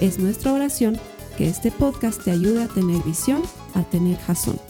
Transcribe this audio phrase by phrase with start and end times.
[0.00, 1.00] Es nuestra oración
[1.38, 3.42] que este podcast te ayude a tener visión,
[3.74, 4.60] a tener jazón.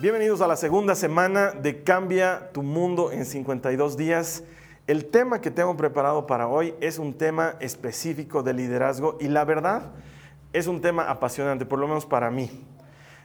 [0.00, 4.42] Bienvenidos a la segunda semana de Cambia tu mundo en 52 días.
[4.88, 9.44] El tema que tengo preparado para hoy es un tema específico de liderazgo y la
[9.44, 9.92] verdad
[10.52, 12.50] es un tema apasionante, por lo menos para mí.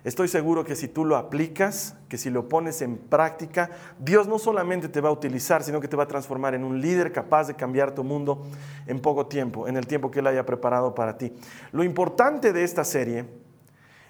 [0.04, 3.70] Estoy seguro que si tú lo aplicas, que si lo pones en práctica,
[4.00, 6.80] Dios no solamente te va a utilizar, sino que te va a transformar en un
[6.80, 8.46] líder capaz de cambiar tu mundo
[8.88, 11.34] en poco tiempo, en el tiempo que Él haya preparado para ti.
[11.74, 13.26] Lo importante de esta serie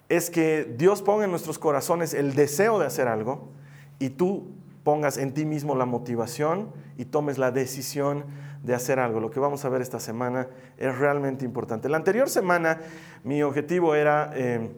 [0.09, 3.49] es que Dios ponga en nuestros corazones el deseo de hacer algo
[3.97, 4.51] y tú
[4.83, 8.25] pongas en ti mismo la motivación y tomes la decisión
[8.63, 9.19] de hacer algo.
[9.19, 11.89] Lo que vamos a ver esta semana es realmente importante.
[11.89, 12.79] La anterior semana
[13.23, 14.31] mi objetivo era...
[14.35, 14.69] Eh,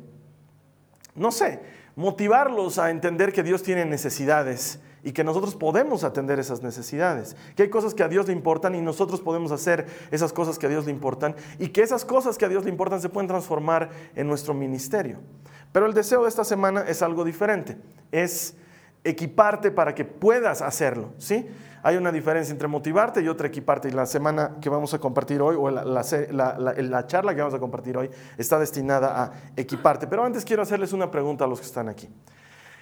[1.16, 1.60] no sé,
[1.96, 7.64] motivarlos a entender que Dios tiene necesidades y que nosotros podemos atender esas necesidades, que
[7.64, 10.70] hay cosas que a Dios le importan y nosotros podemos hacer esas cosas que a
[10.70, 13.90] Dios le importan y que esas cosas que a Dios le importan se pueden transformar
[14.16, 15.20] en nuestro ministerio.
[15.72, 17.78] Pero el deseo de esta semana es algo diferente,
[18.12, 18.56] es
[19.04, 21.48] equiparte para que puedas hacerlo, ¿sí?
[21.84, 23.90] Hay una diferencia entre motivarte y otra equiparte.
[23.90, 27.98] Y la semana que vamos a compartir hoy, o la, charla que vamos a compartir
[27.98, 30.06] hoy, está destinada a equiparte.
[30.06, 32.08] Pero antes quiero hacerles una pregunta a los que están aquí.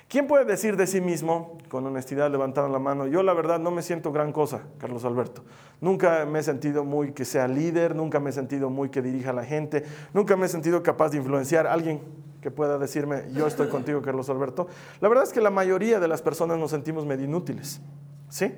[0.10, 3.70] ¿Quién puede decir de sí mismo, con honestidad levantando la mano, yo la verdad no
[3.70, 5.44] me siento gran cosa, Carlos Alberto?
[5.82, 9.30] Nunca me he sentido muy que sea líder, nunca me he sentido muy que dirija
[9.30, 12.02] a la gente, nunca me he sentido capaz de influenciar a alguien
[12.42, 14.68] que pueda decirme, yo estoy contigo, Carlos Alberto.
[15.02, 17.82] La verdad es que la mayoría de las personas nos sentimos medio inútiles,
[18.30, 18.54] ¿sí?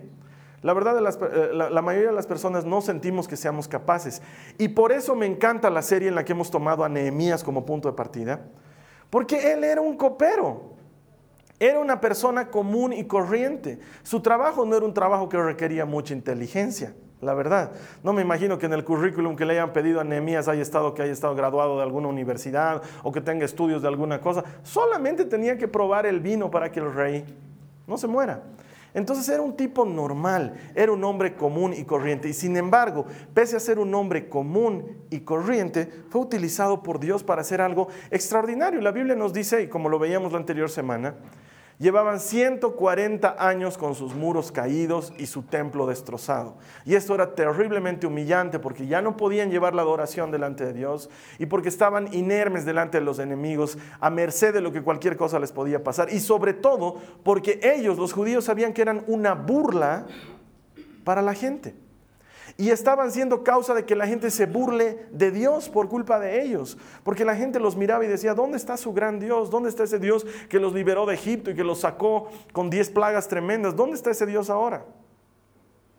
[0.62, 4.22] La verdad, eh, la, mayoría de las personas no sentimos que seamos capaces.
[4.60, 7.66] Y por eso me encanta la serie en la que hemos tomado a Nehemías como
[7.66, 8.42] punto de partida,
[9.10, 10.72] porque él era un copero.
[11.60, 13.80] Era una persona común y corriente.
[14.04, 17.72] Su trabajo no era un trabajo que requería mucha inteligencia, la verdad.
[18.04, 20.94] No me imagino que en el currículum que le hayan pedido a Nehemías haya estado
[20.94, 24.44] que haya estado graduado de alguna universidad o que tenga estudios de alguna cosa.
[24.64, 27.24] Solamente tenía que probar el vino para que el rey
[27.88, 28.42] no se muera.
[28.94, 32.28] Entonces era un tipo normal, era un hombre común y corriente.
[32.28, 37.24] Y sin embargo, pese a ser un hombre común y corriente, fue utilizado por Dios
[37.24, 38.82] para hacer algo extraordinario.
[38.82, 41.16] La Biblia nos dice, y como lo veíamos la anterior semana,
[41.82, 46.58] Llevaban 140 años con sus muros caídos y su templo destrozado.
[46.86, 51.10] Y esto era terriblemente humillante porque ya no podían llevar la adoración delante de Dios
[51.40, 55.40] y porque estaban inermes delante de los enemigos, a merced de lo que cualquier cosa
[55.40, 56.14] les podía pasar.
[56.14, 60.06] Y sobre todo porque ellos, los judíos, sabían que eran una burla
[61.04, 61.74] para la gente.
[62.58, 66.44] Y estaban siendo causa de que la gente se burle de Dios por culpa de
[66.44, 66.78] ellos.
[67.04, 69.50] Porque la gente los miraba y decía, ¿dónde está su gran Dios?
[69.50, 72.90] ¿Dónde está ese Dios que los liberó de Egipto y que los sacó con diez
[72.90, 73.76] plagas tremendas?
[73.76, 74.86] ¿Dónde está ese Dios ahora?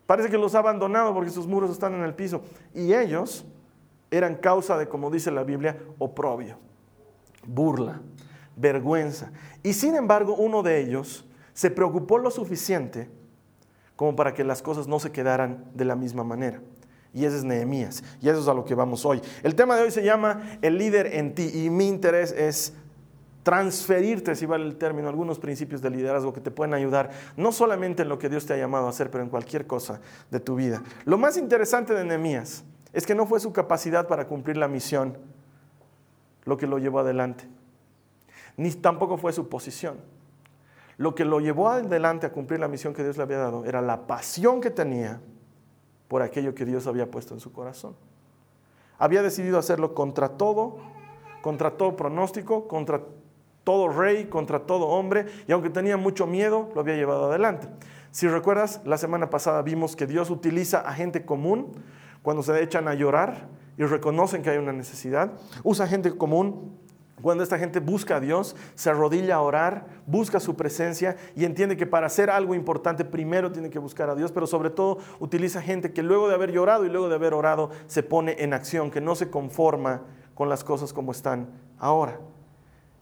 [0.06, 2.42] Parece que los ha abandonado porque sus muros están en el piso.
[2.74, 3.46] Y ellos
[4.10, 6.58] eran causa de, como dice la Biblia, oprobio,
[7.46, 8.00] burla,
[8.56, 9.32] vergüenza.
[9.62, 13.08] Y sin embargo, uno de ellos se preocupó lo suficiente
[14.02, 16.60] como para que las cosas no se quedaran de la misma manera.
[17.14, 18.02] Y ese es Nehemías.
[18.20, 19.22] Y eso es a lo que vamos hoy.
[19.44, 21.52] El tema de hoy se llama El líder en ti.
[21.54, 22.74] Y mi interés es
[23.44, 28.02] transferirte, si vale el término, algunos principios de liderazgo que te pueden ayudar, no solamente
[28.02, 30.00] en lo que Dios te ha llamado a hacer, pero en cualquier cosa
[30.32, 30.82] de tu vida.
[31.04, 35.16] Lo más interesante de Nehemías es que no fue su capacidad para cumplir la misión
[36.44, 37.44] lo que lo llevó adelante,
[38.56, 39.98] ni tampoco fue su posición.
[41.02, 43.82] Lo que lo llevó adelante a cumplir la misión que Dios le había dado era
[43.82, 45.20] la pasión que tenía
[46.06, 47.96] por aquello que Dios había puesto en su corazón.
[49.00, 50.76] Había decidido hacerlo contra todo,
[51.40, 53.00] contra todo pronóstico, contra
[53.64, 57.66] todo rey, contra todo hombre, y aunque tenía mucho miedo, lo había llevado adelante.
[58.12, 61.72] Si recuerdas, la semana pasada vimos que Dios utiliza a gente común
[62.22, 65.32] cuando se echan a llorar y reconocen que hay una necesidad.
[65.64, 66.78] Usa gente común
[67.22, 71.76] cuando esta gente busca a Dios, se arrodilla a orar, busca su presencia y entiende
[71.76, 75.62] que para hacer algo importante primero tiene que buscar a Dios, pero sobre todo utiliza
[75.62, 78.90] gente que luego de haber llorado y luego de haber orado se pone en acción,
[78.90, 80.02] que no se conforma
[80.34, 81.48] con las cosas como están
[81.78, 82.18] ahora.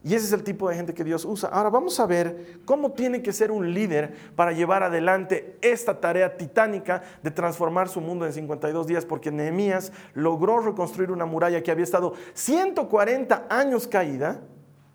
[0.03, 1.51] Y ese es el tipo de gente que Dios usa.
[1.51, 6.39] Ahora vamos a ver cómo tiene que ser un líder para llevar adelante esta tarea
[6.39, 11.71] titánica de transformar su mundo en 52 días, porque Nehemías logró reconstruir una muralla que
[11.71, 14.41] había estado 140 años caída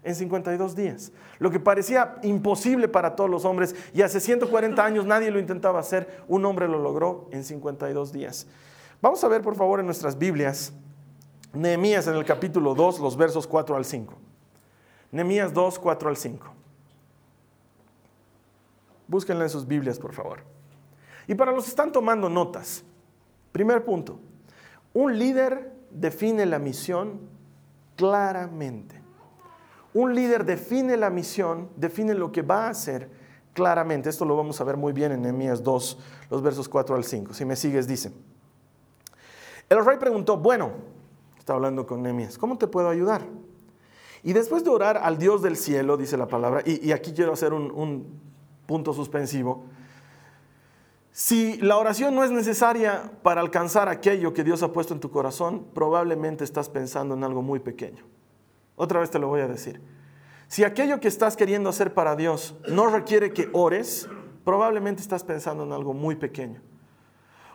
[0.03, 1.11] en 52 días.
[1.37, 5.79] Lo que parecía imposible para todos los hombres y hace 140 años nadie lo intentaba
[5.79, 8.47] hacer, un hombre lo logró en 52 días.
[9.03, 10.73] Vamos a ver por favor en nuestras Biblias
[11.53, 14.24] Nehemías en el capítulo 2, los versos 4 al 5.
[15.15, 16.45] Nehemías 2, 4 al 5.
[19.07, 20.39] Búsquenla en sus Biblias, por favor.
[21.25, 22.83] Y para los que están tomando notas,
[23.53, 24.19] primer punto,
[24.93, 27.21] un líder define la misión
[27.95, 29.01] claramente.
[29.93, 33.09] Un líder define la misión, define lo que va a hacer
[33.53, 34.09] claramente.
[34.09, 35.97] Esto lo vamos a ver muy bien en Nehemías 2,
[36.29, 37.33] los versos 4 al 5.
[37.33, 38.11] Si me sigues, dice.
[39.69, 40.71] El rey preguntó, bueno,
[41.39, 43.21] está hablando con Nehemías, ¿cómo te puedo ayudar?
[44.25, 47.53] Y después de orar al Dios del cielo, dice la palabra, y, aquí quiero hacer
[47.53, 48.19] un, un
[48.65, 49.65] punto suspensivo,
[51.11, 55.11] si la oración no es necesaria para alcanzar aquello que Dios ha puesto en tu
[55.11, 58.03] corazón, probablemente estás pensando en algo muy pequeño.
[58.75, 59.79] Otra vez te lo voy a decir.
[60.47, 64.09] Si aquello que estás queriendo hacer para Dios no requiere que ores,
[64.43, 66.61] probablemente estás pensando en algo muy pequeño.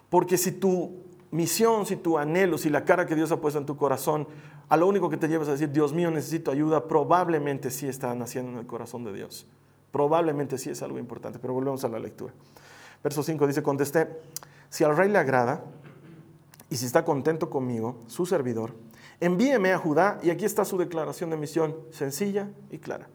[0.08, 3.66] Porque si tu misión, si tu anhelo, si la cara que Dios ha puesto en
[3.66, 4.26] tu corazón,
[4.68, 8.14] a lo único que te llevas a decir, Dios mío, necesito ayuda, probablemente sí está
[8.14, 9.46] naciendo en el corazón de Dios.
[9.90, 12.32] Probablemente sí es algo importante, pero volvemos a la lectura.
[13.02, 14.08] Verso 5 dice, contesté,
[14.68, 15.64] si al rey le agrada
[16.68, 18.74] y si está contento conmigo, su servidor,
[19.18, 23.08] envíeme a Judá, y aquí está su declaración de misión, sencilla y clara,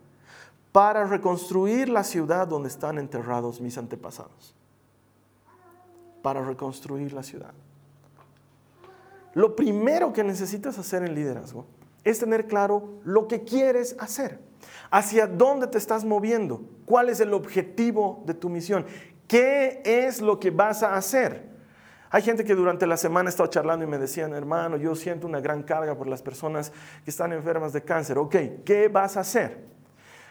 [0.72, 4.54] para reconstruir la ciudad donde están enterrados mis antepasados.
[6.22, 7.54] Para reconstruir la ciudad.
[9.36, 11.68] Lo primero que necesitas hacer en liderazgo
[12.06, 14.40] es tener claro lo que quieres hacer,
[14.90, 18.86] hacia dónde te estás moviendo, cuál es el objetivo de tu misión,
[19.28, 21.54] qué es lo que vas a hacer.
[22.12, 25.28] Hay gente que durante la semana ha estado charlando y me decían, hermano, yo siento
[25.28, 26.72] una gran carga por las personas
[27.04, 28.18] que están enfermas de cáncer.
[28.18, 29.66] Ok, ¿qué vas a hacer?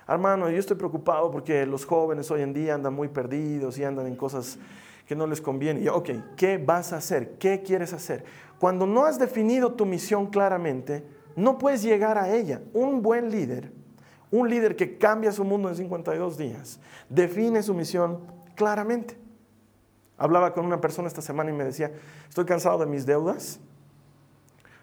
[0.09, 4.07] Hermano, yo estoy preocupado porque los jóvenes hoy en día andan muy perdidos y andan
[4.07, 4.59] en cosas
[5.07, 5.81] que no les conviene.
[5.81, 7.39] Y, ok, ¿qué vas a hacer?
[7.39, 8.25] ¿Qué quieres hacer?
[8.59, 11.05] Cuando no has definido tu misión claramente,
[11.37, 12.63] no puedes llegar a ella.
[12.73, 13.71] Un buen líder,
[14.31, 18.21] un líder que cambia su mundo en 52 días, define su misión
[18.55, 19.19] claramente.
[20.17, 21.91] Hablaba con una persona esta semana y me decía,
[22.29, 23.59] estoy cansado de mis deudas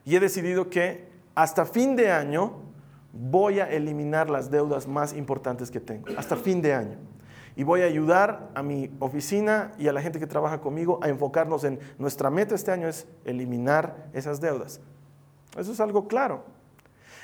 [0.04, 2.60] y he decidido que hasta fin de año
[3.14, 7.11] voy a eliminar las deudas más importantes que tengo, hasta fin de año
[7.56, 11.10] y voy a ayudar a mi oficina y a la gente que trabaja conmigo a
[11.10, 14.80] enfocarnos en nuestra meta este año es eliminar esas deudas.
[15.58, 16.44] Eso es algo claro.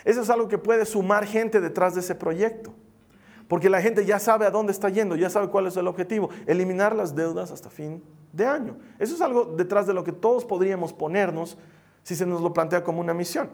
[0.03, 2.73] Eso es algo que puede sumar gente detrás de ese proyecto.
[3.47, 6.29] Porque la gente ya sabe a dónde está yendo, ya sabe cuál es el objetivo,
[6.45, 8.03] eliminar las deudas hasta fin
[8.33, 8.77] de año.
[8.99, 11.57] Eso es algo detrás de lo que todos podríamos ponernos
[12.03, 13.49] si se nos lo plantea como una misión.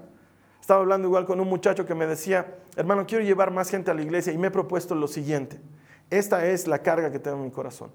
[0.60, 3.94] Estaba hablando igual con un muchacho que me decía, hermano, quiero llevar más gente a
[3.94, 5.60] la iglesia y me he propuesto lo siguiente.
[6.09, 7.91] Esta es la carga que tengo en mi corazón.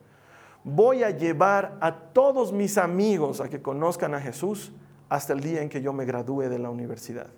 [0.64, 4.72] Voy a llevar a todos mis amigos a que conozcan a Jesús
[5.08, 7.28] hasta el día en que yo me gradúe de la universidad.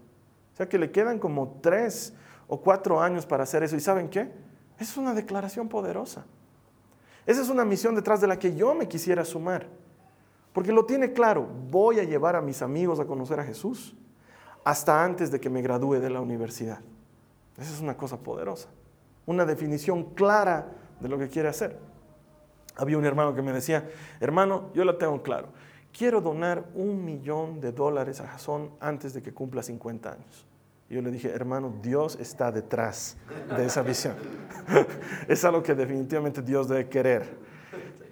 [0.55, 2.15] O sea que le quedan como tres
[2.49, 3.77] o cuatro años para hacer eso.
[3.77, 4.33] ¿Y saben qué?
[4.79, 6.25] Es una declaración poderosa.
[7.27, 9.69] Esa es una misión detrás de la que yo me quisiera sumar.
[10.53, 13.95] Porque lo tiene claro, voy a llevar a mis amigos a conocer a Jesús
[14.65, 16.81] hasta antes de que me gradúe de la universidad.
[17.57, 18.69] Esa es una cosa poderosa
[19.31, 21.79] una definición clara de lo que quiere hacer.
[22.77, 23.89] Había un hermano que me decía,
[24.21, 25.49] hermano, yo lo tengo claro,
[25.97, 30.47] quiero donar un millón de dólares a Jason antes de que cumpla 50 años.
[30.89, 33.17] Y yo le dije, hermano, Dios está detrás
[33.57, 34.17] de esa visión.
[35.29, 37.39] es algo que definitivamente Dios debe querer.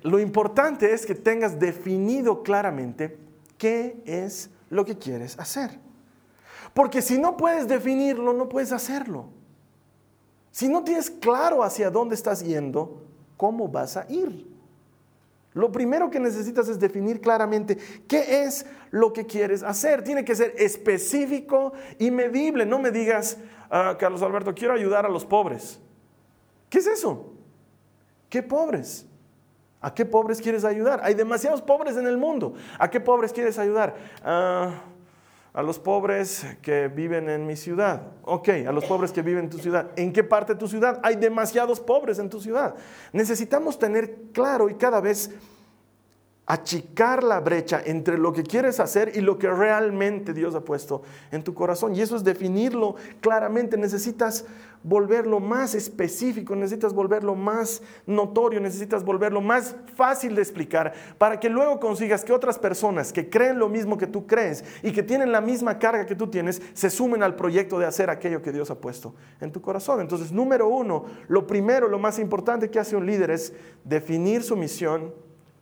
[0.03, 3.19] Lo importante es que tengas definido claramente
[3.57, 5.81] qué es lo que quieres hacer.
[6.73, 9.38] Porque si no puedes definirlo, no puedes hacerlo.
[10.59, 13.01] Si no tienes claro hacia dónde estás yendo,
[13.37, 14.45] ¿cómo vas a ir?
[15.55, 20.03] Lo primero que necesitas es definir claramente qué es lo que quieres hacer.
[20.03, 22.67] Tiene que ser específico y medible.
[22.67, 23.39] No me digas,
[23.71, 25.79] ah, Carlos Alberto, quiero ayudar a los pobres.
[26.69, 27.35] ¿Qué es eso?
[28.29, 29.07] ¿Qué pobres?
[29.81, 30.99] ¿A qué pobres quieres ayudar?
[31.05, 32.55] Hay demasiados pobres en el mundo.
[32.81, 33.95] ¿A qué pobres quieres ayudar?
[34.27, 34.73] Uh,
[35.59, 38.13] a los pobres que viven en mi ciudad.
[38.23, 39.91] Ok, a los pobres que viven en tu ciudad.
[39.97, 41.01] ¿En qué parte de tu ciudad?
[41.03, 42.77] Hay demasiados pobres en tu ciudad.
[43.13, 45.33] Necesitamos tener claro y cada vez
[46.49, 51.03] achicar la brecha entre lo que quieres hacer y lo que realmente Dios ha puesto
[51.31, 51.95] en tu corazón.
[51.95, 53.77] Y eso es definirlo claramente.
[53.77, 54.47] Necesitas
[54.83, 61.51] volverlo más específico, necesitas volverlo más notorio, necesitas volverlo más fácil de explicar para que
[61.51, 65.33] luego consigas que otras personas que creen lo mismo que tú crees y que tienen
[65.33, 68.71] la misma carga que tú tienes, se sumen al proyecto de hacer aquello que Dios
[68.71, 70.01] ha puesto en tu corazón.
[70.01, 73.53] Entonces, número uno, lo primero, lo más importante que hace un líder es
[73.85, 75.13] definir su misión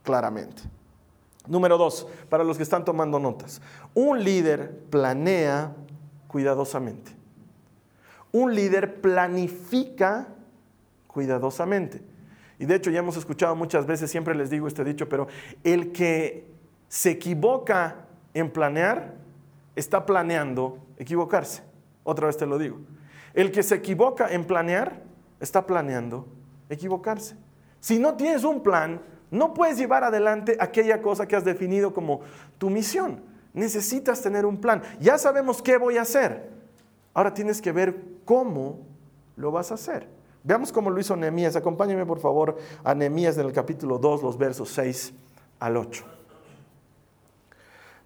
[0.03, 0.76] claramente.
[1.47, 3.61] Número dos, para los que están tomando notas,
[3.93, 5.73] un líder planea
[6.27, 7.11] cuidadosamente.
[8.31, 10.27] Un líder planifica
[11.07, 12.01] cuidadosamente.
[12.59, 15.27] Y de hecho ya hemos escuchado muchas veces, siempre les digo este dicho, pero
[15.63, 16.51] el que
[16.87, 19.15] se equivoca en planear,
[19.75, 21.63] está planeando equivocarse.
[22.03, 22.79] Otra vez te lo digo.
[23.33, 25.03] El que se equivoca en planear,
[25.39, 26.27] está planeando
[26.69, 27.35] equivocarse.
[27.79, 29.01] Si no tienes un plan,
[29.31, 32.21] no puedes llevar adelante aquella cosa que has definido como
[32.57, 33.21] tu misión.
[33.53, 34.81] Necesitas tener un plan.
[34.99, 36.49] Ya sabemos qué voy a hacer.
[37.13, 38.79] Ahora tienes que ver cómo
[39.35, 40.07] lo vas a hacer.
[40.43, 41.55] Veamos cómo lo hizo Nehemías.
[41.55, 45.13] Acompáñame por favor a Nehemías en el capítulo 2, los versos 6
[45.59, 46.05] al 8.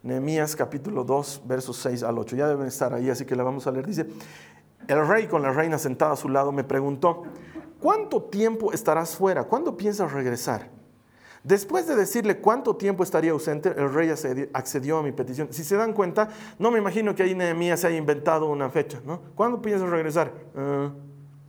[0.03, 2.35] Nehemías capítulo 2, versos 6 al 8.
[2.35, 3.85] Ya deben estar ahí, así que la vamos a leer.
[3.85, 4.07] Dice,
[4.87, 7.23] el rey con la reina sentada a su lado me preguntó,
[7.79, 9.43] ¿cuánto tiempo estarás fuera?
[9.43, 10.80] ¿Cuándo piensas regresar?
[11.43, 14.09] Después de decirle cuánto tiempo estaría ausente, el rey
[14.53, 15.47] accedió a mi petición.
[15.51, 16.29] Si se dan cuenta,
[16.59, 19.01] no me imagino que ahí Nehemías se haya inventado una fecha.
[19.05, 19.21] ¿no?
[19.33, 20.31] ¿Cuándo piensas regresar?
[20.55, 20.91] Ah,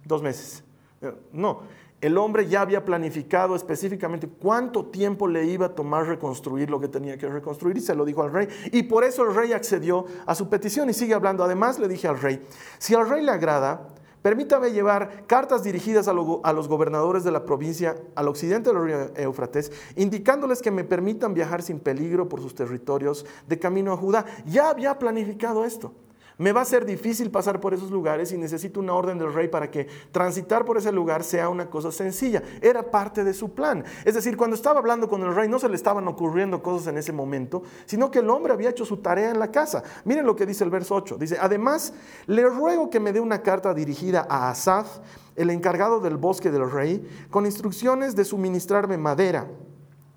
[0.04, 0.64] dos meses.
[1.02, 1.62] Eh, no,
[2.00, 6.88] el hombre ya había planificado específicamente cuánto tiempo le iba a tomar reconstruir lo que
[6.88, 8.48] tenía que reconstruir y se lo dijo al rey.
[8.72, 11.44] Y por eso el rey accedió a su petición y sigue hablando.
[11.44, 12.42] Además le dije al rey,
[12.78, 13.88] si al rey le agrada,
[14.22, 19.72] Permítame llevar cartas dirigidas a, los gobernadores de la provincia al occidente del río Éufrates,
[19.96, 24.24] indicándoles que me permitan viajar sin peligro por sus territorios de camino a Judá.
[24.46, 25.92] Ya había planificado esto.
[26.42, 29.46] Me va a ser difícil pasar por esos lugares y necesito una orden del rey
[29.46, 32.42] para que transitar por ese lugar sea una cosa sencilla.
[32.60, 33.84] Era parte de su plan.
[34.04, 36.98] Es decir, cuando estaba hablando con el rey no se le estaban ocurriendo cosas en
[36.98, 39.84] ese momento, sino que el hombre había hecho su tarea en la casa.
[40.04, 41.16] Miren lo que dice el verso 8.
[41.16, 41.94] Dice, además,
[42.26, 44.98] le ruego que me dé una carta dirigida a Asaf,
[45.36, 49.46] el encargado del bosque del rey, con instrucciones de suministrarme madera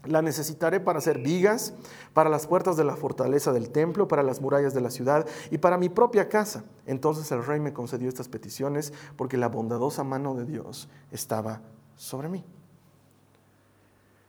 [0.08, 1.74] la necesitaré para hacer vigas,
[2.14, 5.58] para las puertas de la fortaleza del templo, para las murallas de la ciudad y
[5.58, 6.64] para mi propia casa.
[6.86, 11.62] Entonces el rey me concedió estas peticiones porque la bondadosa mano de Dios estaba
[11.96, 12.44] sobre mí.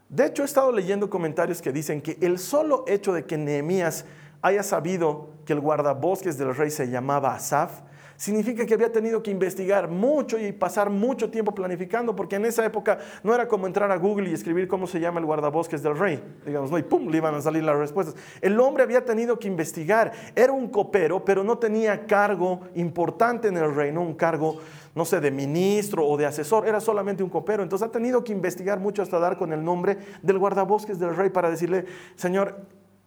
[0.09, 4.04] De hecho, he estado leyendo comentarios que dicen que el solo hecho de que Nehemías
[4.40, 7.80] haya sabido que el guardabosques del rey se llamaba Asaf,
[8.16, 12.64] significa que había tenido que investigar mucho y pasar mucho tiempo planificando, porque en esa
[12.64, 15.99] época no era como entrar a Google y escribir cómo se llama el guardabosques del
[15.99, 16.78] rey, digamos, ¿no?
[16.78, 18.16] y pum, le iban a salir las respuestas.
[18.40, 23.56] El hombre había tenido que investigar, era un copero, pero no tenía cargo importante en
[23.56, 24.58] el reino, un cargo,
[24.94, 28.32] no sé, de ministro o de asesor, era solamente un copero, entonces ha tenido que
[28.32, 32.56] investigar mucho hasta dar con el nombre del guardabosques del rey para decirle, Señor,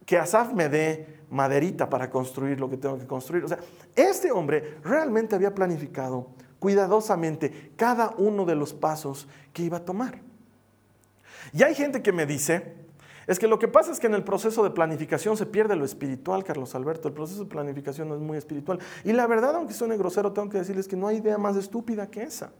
[0.05, 3.43] que Asaf me dé maderita para construir lo que tengo que construir.
[3.43, 3.59] O sea,
[3.95, 6.27] este hombre realmente había planificado
[6.59, 10.21] cuidadosamente cada uno de los pasos que iba a tomar.
[11.53, 12.73] Y hay gente que me dice,
[13.27, 15.85] es que lo que pasa es que en el proceso de planificación se pierde lo
[15.85, 17.07] espiritual, Carlos Alberto.
[17.07, 18.79] El proceso de planificación no es muy espiritual.
[19.03, 22.07] Y la verdad, aunque suene grosero, tengo que decirles que no hay idea más estúpida
[22.07, 22.51] que esa.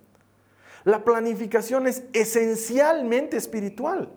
[0.84, 4.10] La planificación es esencialmente espiritual.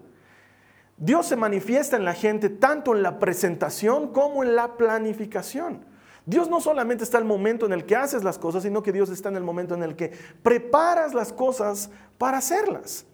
[1.03, 5.85] Dios se manifiesta en la gente tanto en la presentación como en la planificación.
[6.27, 8.93] Dios no solamente está en el momento en el que haces las cosas, sino que
[8.93, 10.13] Dios está en el momento en el que
[10.45, 13.05] preparas las cosas para hacerlas.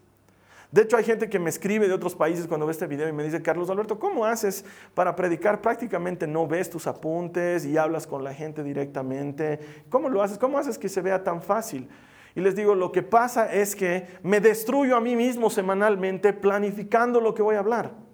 [0.71, 3.12] De hecho, hay gente que me escribe de otros países cuando ve este video y
[3.12, 5.62] me dice, Carlos Alberto, ¿cómo haces para predicar?
[5.62, 9.61] Prácticamente no ves tus apuntes y hablas con la gente directamente.
[9.88, 10.37] ¿Cómo lo haces?
[10.37, 11.88] ¿Cómo haces que se vea tan fácil?
[12.35, 17.21] Y les digo, lo que pasa es que me destruyo a mí mismo semanalmente planificando
[17.21, 18.08] lo que voy a hablar.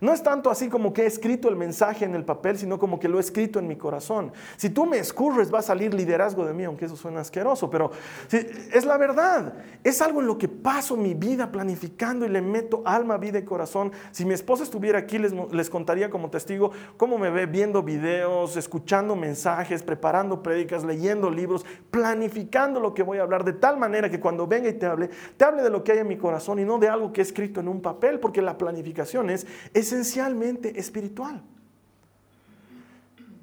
[0.00, 2.98] No es tanto así como que he escrito el mensaje en el papel, sino como
[2.98, 4.32] que lo he escrito en mi corazón.
[4.56, 7.90] Si tú me escurres, va a salir liderazgo de mí, aunque eso suena asqueroso, pero
[8.30, 9.54] es la verdad.
[9.82, 13.44] Es algo en lo que paso mi vida planificando y le meto alma, vida y
[13.44, 13.92] corazón.
[14.10, 18.56] Si mi esposa estuviera aquí, les, les contaría como testigo cómo me ve viendo videos,
[18.56, 24.10] escuchando mensajes, preparando prédicas, leyendo libros, planificando lo que voy a hablar, de tal manera
[24.10, 26.58] que cuando venga y te hable, te hable de lo que hay en mi corazón
[26.58, 29.46] y no de algo que he escrito en un papel, porque la planificación es
[29.86, 31.42] esencialmente espiritual.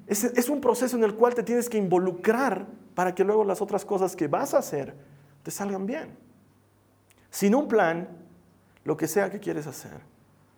[0.06, 3.84] Es, un proceso en el cual te tienes que involucrar para que luego las otras
[3.84, 4.94] cosas que vas a hacer
[5.42, 6.16] te salgan bien.
[7.30, 8.08] Sin un plan,
[8.84, 9.98] lo que sea que quieres hacer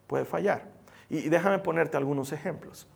[0.06, 0.64] puede fallar.
[1.08, 2.88] Y, déjame ponerte algunos ejemplos.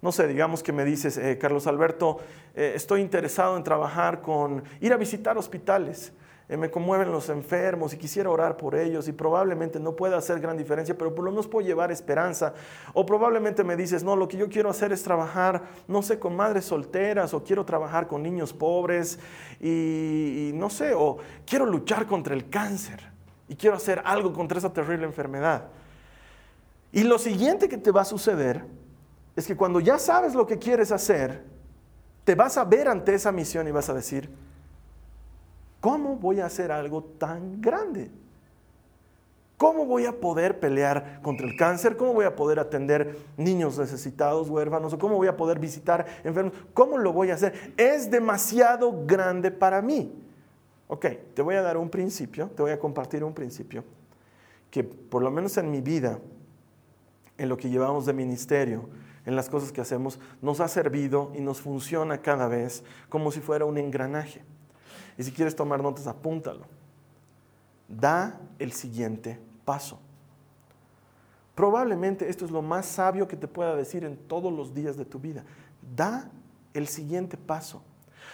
[0.00, 2.18] No sé, digamos que me dices, eh, Carlos Alberto,
[2.54, 6.12] eh, estoy interesado en trabajar con ir a visitar hospitales.
[6.48, 10.40] Eh, me conmueven los enfermos y quisiera orar por ellos y probablemente no pueda hacer
[10.40, 12.52] gran diferencia, pero por lo menos puedo llevar esperanza.
[12.92, 16.36] O probablemente me dices, no, lo que yo quiero hacer es trabajar, no sé, con
[16.36, 19.18] madres solteras o quiero trabajar con niños pobres
[19.58, 23.00] y, y no sé, o quiero luchar contra el cáncer
[23.48, 25.68] y quiero hacer algo contra esa terrible enfermedad.
[26.92, 28.64] Y lo siguiente que te va a suceder
[29.34, 31.42] es que cuando ya sabes lo que quieres hacer,
[32.24, 34.30] te vas a ver ante esa misión y vas a decir,
[35.84, 38.10] ¿Cómo voy a hacer algo tan grande?
[39.58, 41.98] ¿Cómo voy a poder pelear contra el cáncer?
[41.98, 44.94] ¿Cómo voy a poder atender niños necesitados, huérfanos?
[44.94, 46.54] cómo voy a poder visitar enfermos?
[46.72, 47.74] ¿Cómo lo voy a hacer?
[47.76, 50.10] Es demasiado grande para mí.
[50.88, 53.84] Ok, te voy a dar un principio, te voy a compartir un principio
[54.70, 56.18] que por lo menos en mi vida,
[57.36, 58.88] en lo que llevamos de ministerio,
[59.26, 63.40] en las cosas que hacemos, nos ha servido y nos funciona cada vez como si
[63.40, 64.40] fuera un engranaje.
[65.16, 66.64] Y si quieres tomar notas, apúntalo.
[67.88, 70.00] Da el siguiente paso.
[71.54, 75.04] Probablemente esto es lo más sabio que te pueda decir en todos los días de
[75.04, 75.44] tu vida.
[75.94, 76.30] Da
[76.72, 77.82] el siguiente paso.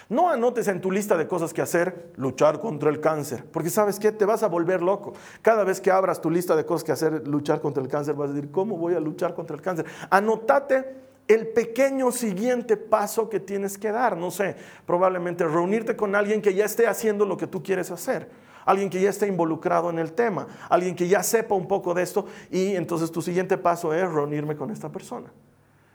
[0.08, 3.98] No anotes en tu lista de cosas que hacer luchar contra el cáncer, porque sabes
[4.00, 5.12] qué, te vas a volver loco.
[5.42, 8.30] Cada vez que abras tu lista de cosas que hacer luchar contra el cáncer, vas
[8.30, 9.86] a decir, ¿cómo voy a luchar contra el cáncer?
[10.10, 10.96] Anotate
[11.34, 14.16] el pequeño siguiente paso que tienes que dar.
[14.16, 18.28] No sé, probablemente reunirte con alguien que ya esté haciendo lo que tú quieres hacer.
[18.64, 22.02] Alguien que ya esté involucrado en el tema, alguien que ya sepa un poco de
[22.02, 25.32] esto y entonces tu siguiente paso es reunirme con esta persona.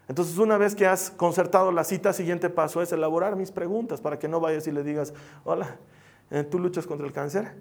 [0.07, 4.17] Entonces una vez que has concertado la cita, siguiente paso es elaborar mis preguntas para
[4.17, 5.13] que no vayas y le digas,
[5.43, 5.77] hola,
[6.31, 7.53] eh, ¿tú luchas contra el cáncer?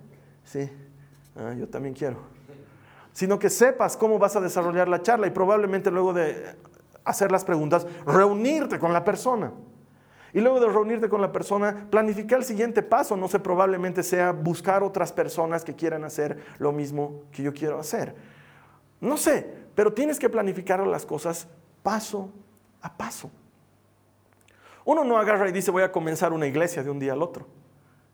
[0.44, 0.70] Sí,
[1.36, 2.18] ah, yo también quiero.
[3.12, 6.54] Sino que sepas cómo vas a desarrollar la charla y probablemente luego de
[7.04, 9.52] hacer las preguntas, reunirte con la persona.
[10.32, 13.16] Y luego de reunirte con la persona, planificar el siguiente paso.
[13.16, 17.78] No sé, probablemente sea buscar otras personas que quieran hacer lo mismo que yo quiero
[17.78, 18.16] hacer.
[19.00, 21.46] No sé, pero tienes que planificar las cosas
[21.84, 22.30] paso
[22.82, 23.30] a paso.
[24.84, 27.46] Uno no agarra y dice voy a comenzar una iglesia de un día al otro.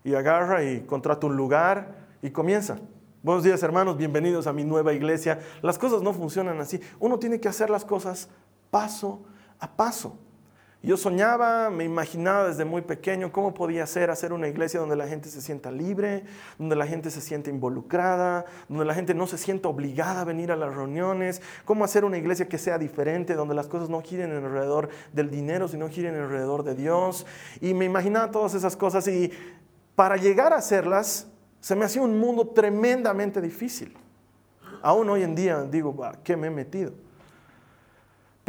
[0.05, 2.79] Y agarra y contrata un lugar y comienza.
[3.23, 5.41] Buenos días hermanos, bienvenidos a mi nueva iglesia.
[5.63, 6.81] Las cosas no funcionan así.
[6.99, 8.29] Uno tiene que hacer las cosas
[8.71, 9.23] paso
[9.59, 10.17] a paso.
[10.83, 15.07] Yo soñaba, me imaginaba desde muy pequeño cómo podía ser hacer una iglesia donde la
[15.07, 16.25] gente se sienta libre,
[16.59, 20.51] donde la gente se sienta involucrada, donde la gente no se sienta obligada a venir
[20.51, 24.33] a las reuniones, cómo hacer una iglesia que sea diferente, donde las cosas no giren
[24.33, 27.27] alrededor del dinero, sino giren alrededor de Dios.
[27.61, 29.31] Y me imaginaba todas esas cosas y
[29.95, 31.29] para llegar a hacerlas
[31.61, 33.95] se me hacía un mundo tremendamente difícil.
[34.81, 37.10] Aún hoy en día digo, ¿qué me he metido?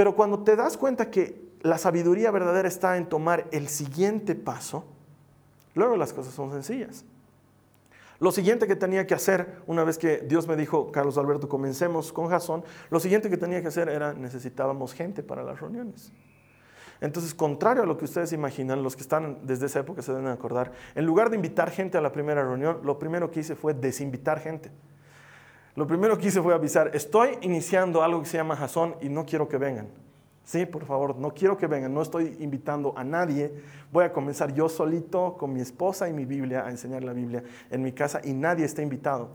[0.02, 4.84] Pero cuando te das cuenta que la sabiduría verdadera está en tomar el siguiente paso,
[5.76, 7.06] luego las cosas son sencillas.
[8.20, 12.12] Lo siguiente que tenía que hacer, una vez que Dios me dijo, Carlos Alberto, comencemos
[12.12, 16.12] con Jason, lo siguiente que tenía que hacer era necesitábamos gente para las reuniones.
[17.00, 20.30] Entonces, contrario a lo que ustedes imaginan, los que están desde esa época se deben
[20.30, 23.76] acordar, en lugar de invitar gente a la primera reunión, lo primero que hice fue
[23.76, 24.72] desinvitar gente.
[25.76, 29.26] Lo primero que hice fue avisar, estoy iniciando algo que se llama Jason y no
[29.26, 29.88] quiero que vengan.
[30.44, 33.54] Sí, por favor, no quiero que vengan, no estoy invitando a nadie.
[33.92, 37.44] Voy a comenzar yo solito con mi esposa y mi Biblia a enseñar la Biblia
[37.70, 39.30] en mi casa y nadie está invitado.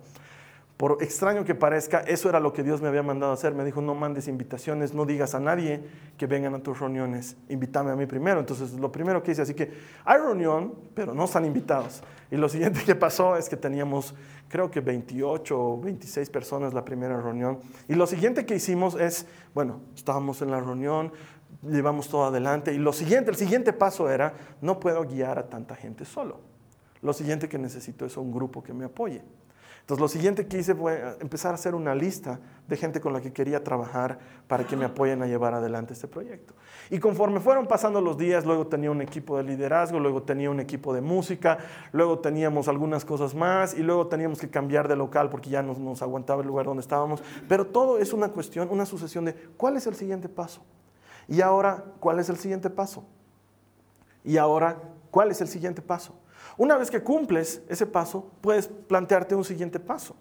[0.77, 3.55] Por extraño que parezca, eso era lo que Dios me había mandado hacer.
[3.55, 5.83] Me dijo, no mandes invitaciones, no digas a nadie
[6.19, 8.41] que vengan a tus reuniones, invítame a mí primero.
[8.41, 9.73] Entonces, lo primero que hice, así que
[10.05, 12.03] hay reunión, pero no están invitados.
[12.31, 14.15] Y lo siguiente que pasó es que teníamos,
[14.49, 17.61] creo que 28 o 26 personas la primera reunión.
[17.89, 21.13] Y lo siguiente que hicimos es, bueno, estábamos en la reunión,
[21.63, 22.73] llevamos todo adelante.
[22.73, 26.41] Y lo siguiente, el siguiente paso era, no puedo guiar a tanta gente solo.
[27.03, 29.23] Lo siguiente que necesito es un grupo que me apoye.
[29.87, 33.13] Entonces lo siguiente que hice fue eh, empezar a hacer una lista de gente con
[33.13, 34.19] la que quería trabajar
[34.49, 36.55] para que me apoyen a llevar adelante este proyecto.
[36.91, 40.59] Y conforme fueron pasando los días, luego tenía un equipo de liderazgo, luego tenía un
[40.59, 41.59] equipo de música,
[41.93, 45.79] luego teníamos algunas cosas más y luego teníamos que cambiar de local porque ya nos,
[45.79, 47.23] nos aguantaba el lugar donde estábamos.
[47.49, 50.63] Pero todo es una cuestión, una sucesión de cuál es el siguiente paso.
[51.29, 53.05] Y ahora, ¿cuál es el siguiente paso?
[54.25, 56.13] Y ahora, ¿cuál es el siguiente paso?
[56.59, 60.17] Una vez que cumples ese paso, puedes plantearte un siguiente paso.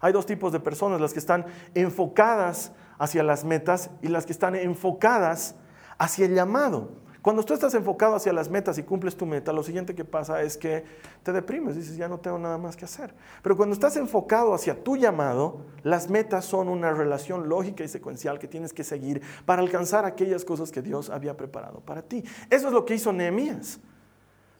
[0.00, 4.32] Hay dos tipos de personas, las que están enfocadas hacia las metas y las que
[4.32, 5.56] están enfocadas
[5.98, 6.90] hacia el llamado.
[7.22, 10.40] Cuando tú estás enfocado hacia las metas y cumples tu meta, lo siguiente que pasa
[10.40, 10.84] es que
[11.22, 13.14] te deprimes, dices, ya no tengo nada más que hacer.
[13.42, 18.38] Pero cuando estás enfocado hacia tu llamado, las metas son una relación lógica y secuencial
[18.38, 22.24] que tienes que seguir para alcanzar aquellas cosas que Dios había preparado para ti.
[22.48, 23.80] Eso es lo que hizo Nehemías.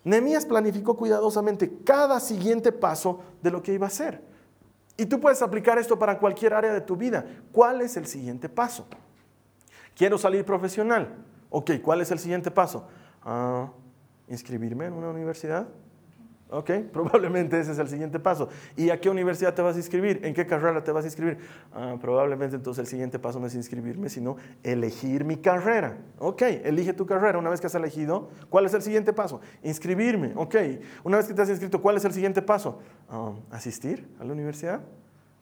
[0.05, 4.23] Nehemías planificó cuidadosamente cada siguiente paso de lo que iba a hacer.
[4.97, 7.25] Y tú puedes aplicar esto para cualquier área de tu vida.
[7.53, 8.87] ¿Cuál es el siguiente paso?
[9.95, 11.17] Quiero salir profesional.
[11.51, 12.87] Ok, ¿cuál es el siguiente paso?
[13.23, 13.71] Ah,
[14.29, 15.69] ¿Inscribirme en una universidad?
[16.51, 18.49] Ok, probablemente ese es el siguiente paso.
[18.77, 20.21] ¿Y a qué universidad te vas a inscribir?
[20.25, 21.39] ¿En qué carrera te vas a inscribir?
[21.73, 25.99] Ah, probablemente entonces el siguiente paso no es inscribirme, sino elegir mi carrera.
[26.19, 27.39] Ok, elige tu carrera.
[27.39, 29.41] Una vez que has elegido, ¿cuál es el siguiente paso?
[29.63, 30.33] Inscribirme.
[30.35, 30.57] Ok,
[31.05, 32.81] una vez que te has inscrito, ¿cuál es el siguiente paso?
[33.09, 34.81] Ah, ¿Asistir a la universidad?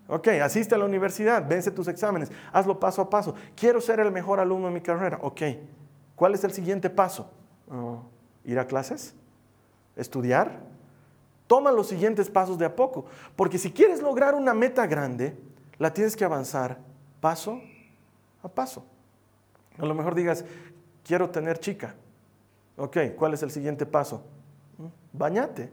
[0.09, 3.35] Ok, asiste a la universidad, vence tus exámenes, hazlo paso a paso.
[3.55, 5.19] Quiero ser el mejor alumno en mi carrera.
[5.21, 5.43] Ok,
[6.17, 7.31] ¿cuál es el siguiente paso?
[7.71, 7.99] Ah,
[8.45, 9.15] ¿Ir a clases?
[9.97, 10.78] ¿Estudiar?
[11.49, 15.37] Toma los siguientes pasos de a poco, porque si quieres lograr una meta grande,
[15.79, 16.79] la tienes que avanzar
[17.21, 17.61] paso
[18.43, 18.85] a paso.
[19.79, 20.45] A lo mejor digas,
[21.03, 21.95] quiero tener chica.
[22.77, 24.23] Ok, ¿cuál es el siguiente paso?
[24.77, 25.71] Mm, bañate.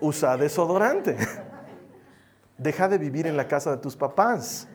[0.00, 1.16] Usa desodorante.
[2.58, 4.66] Deja de vivir en la casa de tus papás.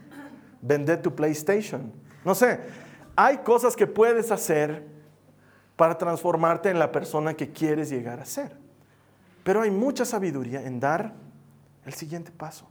[0.62, 1.91] Vende tu PlayStation.
[2.23, 2.60] No sé,
[3.15, 4.86] hay cosas que puedes hacer
[5.75, 8.59] para transformarte en la persona que quieres llegar a ser.
[9.43, 11.13] Pero hay mucha sabiduría en dar
[11.86, 12.69] el siguiente paso.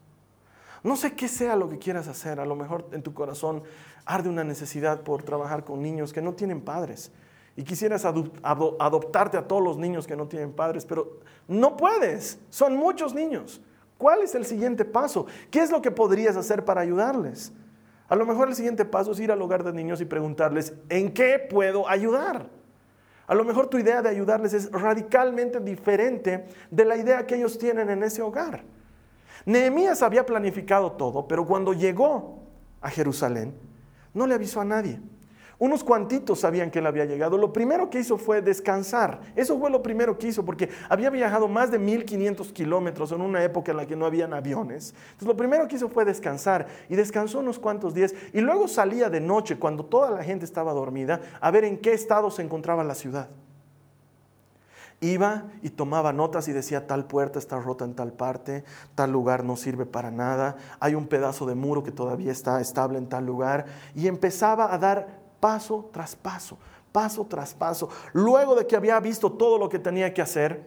[0.83, 2.41] No sé qué sea lo que quieras hacer.
[2.41, 3.63] A lo mejor en tu corazón
[4.05, 7.11] arde una necesidad por trabajar con niños que no tienen padres.
[7.57, 12.39] Y quisieras adoptarte a todos los niños que no tienen padres, pero no puedes.
[12.51, 13.61] Son muchos niños.
[13.97, 15.27] ¿Cuál es el siguiente paso?
[15.51, 17.53] ¿Qué es lo que podrías hacer para ayudarles?
[18.09, 21.13] A lo mejor el siguiente paso es ir al hogar de niños y preguntarles, ¿en
[21.13, 22.49] qué puedo ayudar?
[23.29, 27.59] A lo mejor tu idea de ayudarles es radicalmente diferente de la idea que ellos
[27.59, 28.65] tienen en ese hogar.
[29.45, 32.43] Nehemías había planificado todo, pero cuando llegó
[32.81, 33.55] a Jerusalén,
[34.15, 34.99] no le avisó a nadie.
[35.61, 37.37] Unos cuantitos sabían que él había llegado.
[37.37, 39.21] Lo primero que hizo fue descansar.
[39.35, 43.43] Eso fue lo primero que hizo, porque había viajado más de 1500 kilómetros en una
[43.43, 44.95] época en la que no habían aviones.
[44.97, 49.11] Entonces lo primero que hizo fue descansar y descansó unos cuantos días y luego salía
[49.11, 52.85] de noche cuando toda la gente estaba dormida a ver en qué estado se encontraba
[52.85, 53.29] la ciudad.
[55.01, 59.45] Iba y tomaba notas y decía tal puerta está rota en tal parte, tal lugar
[59.45, 63.25] no sirve para nada, hay un pedazo de muro que todavía está estable en tal
[63.25, 66.59] lugar y empezaba a dar paso tras paso,
[66.93, 67.89] paso tras paso.
[68.13, 70.65] Luego de que había visto todo lo que tenía que hacer,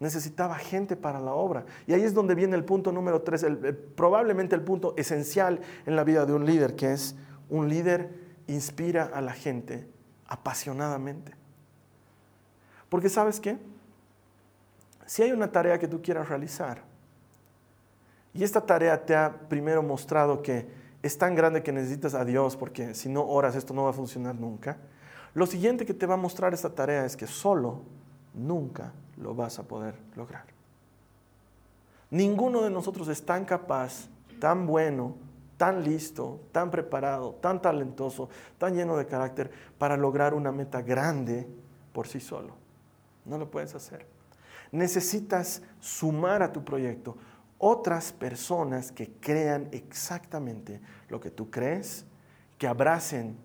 [0.00, 1.64] necesitaba gente para la obra.
[1.86, 3.46] Y ahí es donde viene el punto número tres,
[3.94, 7.14] probablemente el punto esencial en la vida de un líder, que es
[7.48, 8.10] un líder
[8.48, 9.88] inspira a la gente
[10.26, 11.34] apasionadamente.
[12.88, 13.58] Porque sabes qué?
[15.06, 16.82] Si hay una tarea que tú quieras realizar,
[18.34, 20.66] y esta tarea te ha primero mostrado que
[21.02, 23.94] es tan grande que necesitas a Dios porque si no oras esto no va a
[23.94, 24.78] funcionar nunca.
[25.34, 27.82] Lo siguiente que te va a mostrar esta tarea es que solo
[28.34, 30.44] nunca lo vas a poder lograr.
[32.10, 35.16] Ninguno de nosotros es tan capaz, tan bueno,
[35.56, 41.48] tan listo, tan preparado, tan talentoso, tan lleno de carácter para lograr una meta grande
[41.92, 42.54] por sí solo.
[43.24, 44.06] No lo puedes hacer.
[44.72, 47.16] Necesitas sumar a tu proyecto
[47.64, 52.04] otras personas que crean exactamente lo que tú crees,
[52.58, 53.36] que abracen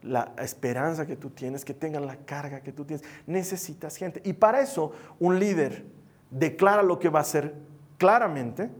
[0.00, 3.06] la esperanza que tú tienes, que tengan la carga que tú tienes.
[3.26, 4.22] Necesitas gente.
[4.24, 5.84] Y para eso un líder
[6.30, 7.54] declara lo que va a hacer
[7.98, 8.70] claramente.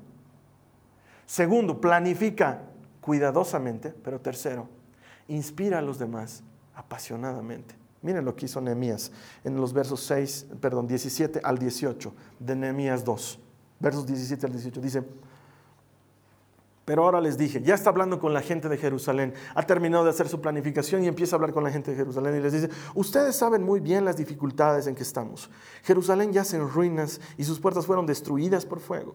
[1.27, 2.63] Segundo, planifica
[3.03, 3.91] cuidadosamente.
[3.91, 4.67] Pero tercero,
[5.29, 6.43] inspira a los demás
[6.75, 7.75] apasionadamente.
[8.01, 9.13] Miren lo que hizo Nehemías
[9.45, 13.41] en los versos 6, perdón, 17 al 18 de Nehemías 2
[13.81, 14.81] versos 17 al 18.
[14.81, 15.03] Dice,
[16.85, 20.11] pero ahora les dije, ya está hablando con la gente de Jerusalén, ha terminado de
[20.11, 22.69] hacer su planificación y empieza a hablar con la gente de Jerusalén y les dice,
[22.95, 25.51] ustedes saben muy bien las dificultades en que estamos.
[25.85, 29.15] Jerusalén yace en ruinas y sus puertas fueron destruidas por fuego.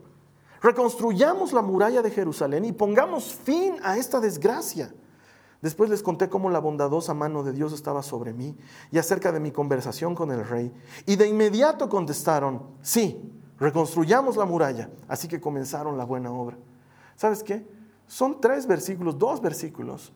[0.61, 4.93] Reconstruyamos la muralla de Jerusalén y pongamos fin a esta desgracia.
[5.61, 8.55] Después les conté cómo la bondadosa mano de Dios estaba sobre mí
[8.89, 10.71] y acerca de mi conversación con el rey.
[11.05, 14.89] Y de inmediato contestaron, sí, reconstruyamos la muralla.
[15.07, 16.57] Así que comenzaron la buena obra.
[17.15, 17.65] ¿Sabes qué?
[18.07, 20.11] Son tres versículos, dos versículos,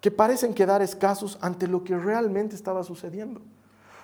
[0.00, 3.40] que parecen quedar escasos ante lo que realmente estaba sucediendo.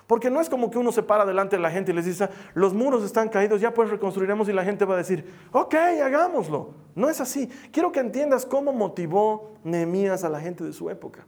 [0.06, 2.28] Porque no es como que uno se para delante de la gente y les dice,
[2.54, 6.70] los muros están caídos, ya pues reconstruiremos y la gente va a decir, ok, hagámoslo.
[6.94, 7.48] No es así.
[7.72, 11.26] Quiero que entiendas cómo motivó Nehemías a la gente de su época.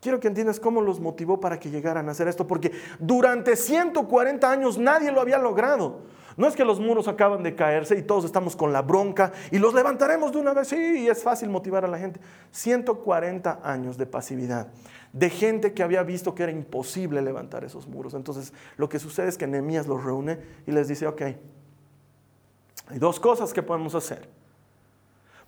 [0.00, 4.50] Quiero que entiendas cómo los motivó para que llegaran a hacer esto, porque durante 140
[4.50, 6.02] años nadie lo había logrado.
[6.36, 9.58] No es que los muros acaban de caerse y todos estamos con la bronca y
[9.58, 10.68] los levantaremos de una vez.
[10.68, 12.20] Sí, es fácil motivar a la gente.
[12.52, 14.68] 140 años de pasividad,
[15.12, 18.14] de gente que había visto que era imposible levantar esos muros.
[18.14, 23.18] Entonces, lo que sucede es que Nehemías los reúne y les dice, ok, hay dos
[23.18, 24.28] cosas que podemos hacer.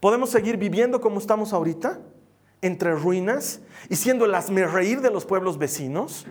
[0.00, 2.00] Podemos seguir viviendo como estamos ahorita,
[2.62, 6.26] entre ruinas y siendo el reír de los pueblos vecinos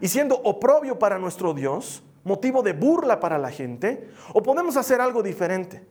[0.00, 5.00] y siendo oprobio para nuestro Dios, motivo de burla para la gente, o podemos hacer
[5.00, 5.86] algo diferente.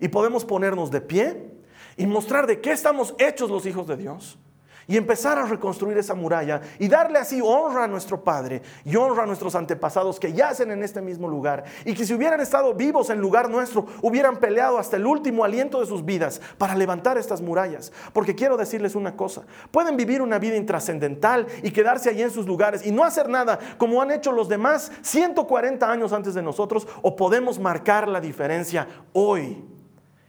[0.00, 1.50] Y podemos ponernos de pie
[1.96, 4.38] y mostrar de qué estamos hechos los hijos de Dios
[4.86, 9.22] y empezar a reconstruir esa muralla y darle así honra a nuestro Padre y honra
[9.22, 13.10] a nuestros antepasados que yacen en este mismo lugar y que si hubieran estado vivos
[13.10, 17.40] en lugar nuestro, hubieran peleado hasta el último aliento de sus vidas para levantar estas
[17.40, 17.92] murallas.
[18.12, 22.46] Porque quiero decirles una cosa, pueden vivir una vida intrascendental y quedarse allí en sus
[22.46, 26.86] lugares y no hacer nada como han hecho los demás 140 años antes de nosotros
[27.02, 29.64] o podemos marcar la diferencia hoy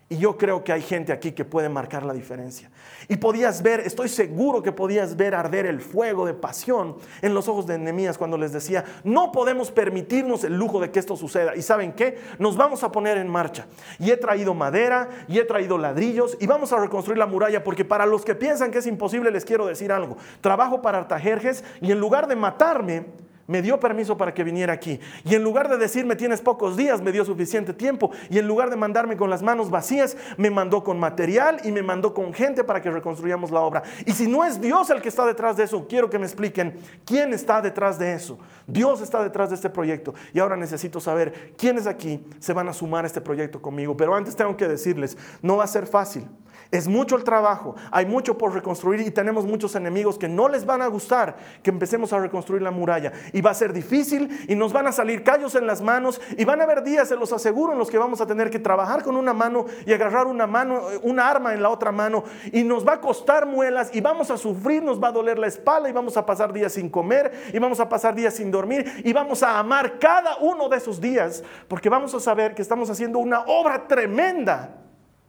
[0.08, 2.70] y yo creo que hay gente aquí que puede marcar la diferencia.
[3.08, 7.48] Y podías ver, estoy seguro que podías ver arder el fuego de pasión en los
[7.48, 11.56] ojos de Nehemías cuando les decía, no podemos permitirnos el lujo de que esto suceda.
[11.56, 13.68] Y saben qué, nos vamos a poner en marcha.
[14.00, 17.86] Y he traído madera, y he traído ladrillos, y vamos a reconstruir la muralla, porque
[17.86, 20.18] para los que piensan que es imposible, les quiero decir algo.
[20.42, 23.06] Trabajo para Artajerjes, y en lugar de matarme,
[23.48, 25.00] me dio permiso para que viniera aquí.
[25.24, 28.12] Y en lugar de decirme tienes pocos días, me dio suficiente tiempo.
[28.30, 31.84] Y en lugar de mandarme con las manos vacías, me mandó con material y me
[31.84, 33.84] mandó con gente para que reconstruyamos la obra.
[34.06, 36.76] Y si no es Dios el que está detrás de eso, quiero que me expliquen
[37.06, 38.38] quién está detrás de eso.
[38.68, 40.14] Dios está detrás de este proyecto.
[40.34, 43.96] Y ahora necesito saber quiénes aquí se van a sumar a este proyecto conmigo.
[43.96, 46.28] Pero antes tengo que decirles, no va a ser fácil.
[46.72, 50.66] Es mucho el trabajo, hay mucho por reconstruir y tenemos muchos enemigos que no les
[50.66, 53.12] van a gustar que empecemos a reconstruir la muralla.
[53.34, 56.46] Y va a ser difícil y nos van a salir callos en las manos y
[56.46, 59.04] van a haber días, se los aseguro, en los que vamos a tener que trabajar
[59.04, 62.88] con una mano y agarrar una mano, una arma en la otra mano y nos
[62.88, 65.94] va a costar muelas y vamos a sufrir, nos va a doler la espalda y
[65.94, 69.44] vamos a pasar días sin comer y vamos a pasar días sin dormir y vamos
[69.44, 73.42] a amar cada uno de esos días porque vamos a saber que estamos haciendo una
[73.42, 74.85] obra tremenda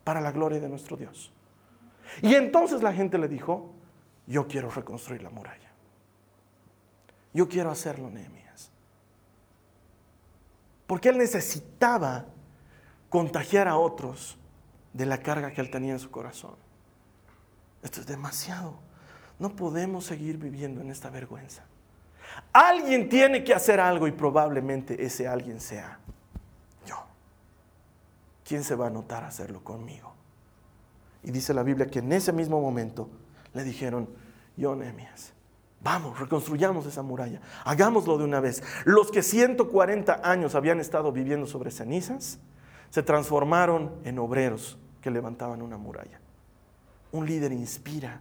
[0.06, 1.32] para la gloria de nuestro Dios.
[2.22, 3.72] Y entonces la gente le dijo,
[4.28, 5.68] yo quiero reconstruir la muralla.
[7.32, 8.70] Yo quiero hacerlo, Nehemías.
[10.86, 12.24] Porque él necesitaba
[13.08, 14.38] contagiar a otros
[14.92, 16.54] de la carga que él tenía en su corazón.
[17.82, 18.78] Esto es demasiado.
[19.40, 21.64] No podemos seguir viviendo en esta vergüenza.
[22.52, 25.98] Alguien tiene que hacer algo y probablemente ese alguien sea
[28.46, 30.12] ¿quién se va a notar hacerlo conmigo?
[31.22, 33.08] Y dice la Biblia que en ese mismo momento
[33.52, 34.08] le dijeron,
[34.56, 35.32] yo, Nehemías,
[35.82, 38.62] vamos, reconstruyamos esa muralla, hagámoslo de una vez.
[38.84, 42.38] Los que 140 años habían estado viviendo sobre cenizas,
[42.90, 46.20] se transformaron en obreros que levantaban una muralla.
[47.12, 48.20] Un líder inspira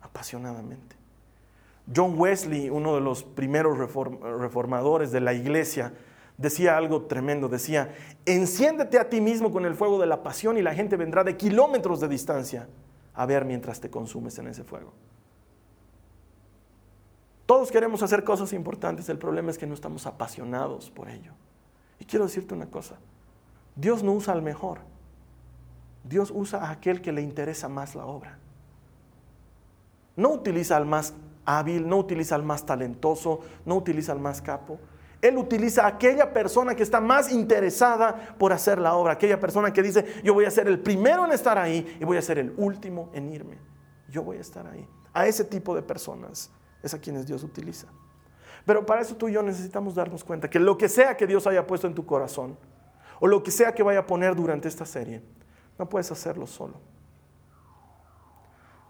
[0.00, 0.96] apasionadamente.
[1.94, 5.92] John Wesley, uno de los primeros reformadores de la iglesia,
[6.38, 7.94] decía algo tremendo, decía,
[8.24, 11.36] enciéndete a ti mismo con el fuego de la pasión y la gente vendrá de
[11.36, 12.68] kilómetros de distancia
[13.14, 14.92] a ver mientras te consumes en ese fuego.
[17.46, 21.32] Todos queremos hacer cosas importantes, el problema es que no estamos apasionados por ello.
[21.98, 22.96] Y quiero decirte una cosa,
[23.76, 24.80] Dios no usa al mejor,
[26.04, 28.38] Dios usa a aquel que le interesa más la obra.
[30.16, 34.78] No utiliza al más hábil, no utiliza al más talentoso, no utiliza al más capo.
[35.22, 39.72] Él utiliza a aquella persona que está más interesada por hacer la obra, aquella persona
[39.72, 42.38] que dice, yo voy a ser el primero en estar ahí y voy a ser
[42.38, 43.58] el último en irme.
[44.08, 44.86] Yo voy a estar ahí.
[45.12, 46.50] A ese tipo de personas
[46.82, 47.88] es a quienes Dios utiliza.
[48.64, 51.46] Pero para eso tú y yo necesitamos darnos cuenta que lo que sea que Dios
[51.46, 52.58] haya puesto en tu corazón,
[53.18, 55.22] o lo que sea que vaya a poner durante esta serie,
[55.78, 56.74] no puedes hacerlo solo.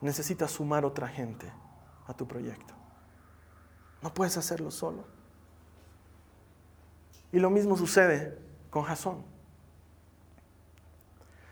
[0.00, 1.50] Necesitas sumar otra gente
[2.06, 2.74] a tu proyecto.
[4.02, 5.04] No puedes hacerlo solo.
[7.32, 8.38] Y lo mismo sucede
[8.70, 9.24] con Jasón.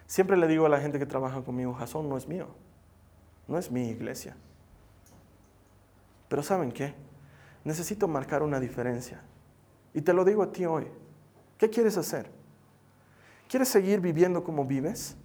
[0.06, 2.48] Siempre le digo a la gente que trabaja conmigo, Jasón no es mío,
[3.48, 4.36] no es mi iglesia.
[6.28, 6.94] Pero ¿saben qué?
[7.64, 9.22] Necesito marcar una diferencia.
[9.94, 10.86] Y te lo digo a ti hoy.
[11.58, 12.30] ¿Qué quieres hacer?
[13.48, 15.16] ¿Quieres seguir viviendo como vives?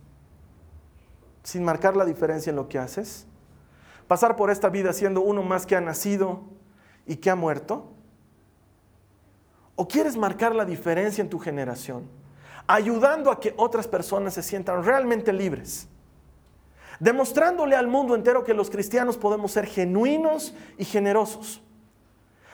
[1.44, 3.26] Sin marcar la diferencia en lo que haces.
[4.08, 6.42] Pasar por esta vida siendo uno más que ha nacido
[7.06, 7.92] y que ha muerto.
[9.82, 12.04] ¿O quieres marcar la diferencia en tu generación?
[12.68, 15.88] Ayudando a que otras personas se sientan realmente libres.
[17.00, 21.62] demostrándole al mundo entero que los cristianos podemos ser genuinos y generosos,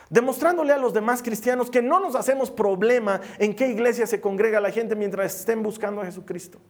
[0.08, 4.60] demostrándole a los demás cristianos que no nos hacemos problema en qué iglesia se congrega
[4.60, 6.60] la gente mientras estén buscando a Jesucristo.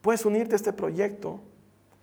[0.00, 1.38] Puedes unirte a este proyecto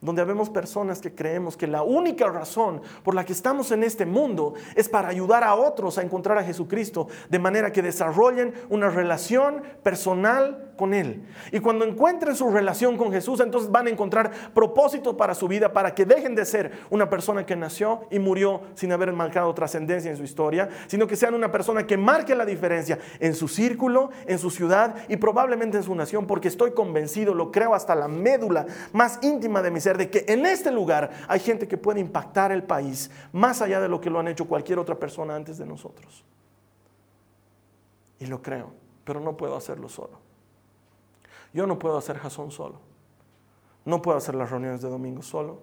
[0.01, 4.05] donde habemos personas que creemos que la única razón por la que estamos en este
[4.05, 8.89] mundo es para ayudar a otros a encontrar a Jesucristo, de manera que desarrollen una
[8.89, 11.23] relación personal con Él.
[11.51, 15.71] Y cuando encuentren su relación con Jesús, entonces van a encontrar propósito para su vida,
[15.71, 20.09] para que dejen de ser una persona que nació y murió sin haber marcado trascendencia
[20.09, 24.09] en su historia, sino que sean una persona que marque la diferencia en su círculo,
[24.25, 28.07] en su ciudad y probablemente en su nación, porque estoy convencido, lo creo hasta la
[28.07, 31.99] médula más íntima de mi ser, de que en este lugar hay gente que puede
[31.99, 35.57] impactar el país más allá de lo que lo han hecho cualquier otra persona antes
[35.57, 36.23] de nosotros.
[38.19, 38.71] Y lo creo,
[39.03, 40.19] pero no puedo hacerlo solo.
[41.53, 42.79] Yo no puedo hacer jazón solo.
[43.83, 45.59] No puedo hacer las reuniones de domingo solo.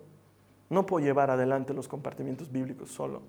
[0.71, 3.23] No puedo llevar adelante los compartimientos bíblicos solo.